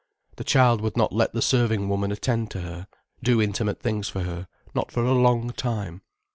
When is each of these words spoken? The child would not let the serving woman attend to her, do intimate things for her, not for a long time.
The 0.37 0.43
child 0.43 0.81
would 0.81 0.97
not 0.97 1.13
let 1.13 1.33
the 1.33 1.43
serving 1.43 1.87
woman 1.87 2.11
attend 2.11 2.49
to 2.49 2.61
her, 2.61 2.87
do 3.23 3.39
intimate 3.39 3.79
things 3.83 4.09
for 4.09 4.23
her, 4.23 4.47
not 4.73 4.91
for 4.91 5.03
a 5.05 5.11
long 5.13 5.51
time. 5.51 6.01